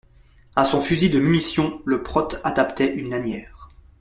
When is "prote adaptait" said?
2.01-2.91